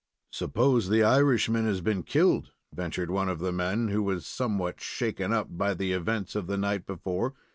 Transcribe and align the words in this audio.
"Suppose 0.31 0.89
the 0.89 1.03
Irishman 1.03 1.65
has 1.65 1.79
been 1.79 2.01
killed?" 2.01 2.53
ventured 2.73 3.11
one 3.11 3.29
of 3.29 3.37
the 3.37 3.51
men, 3.51 3.89
who 3.89 4.01
was 4.01 4.25
somewhat 4.25 4.81
shaken 4.81 5.31
up 5.31 5.55
by 5.55 5.75
the 5.75 5.91
events 5.91 6.33
of 6.33 6.47
the 6.47 6.57
night 6.57 6.87
before. 6.87 7.35